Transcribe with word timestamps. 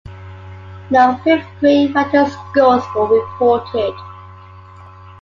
No 0.89 1.21
fifth 1.23 1.45
grade 1.59 1.93
writing 1.93 2.25
scores 2.25 2.81
were 2.95 3.05
reported. 3.21 3.93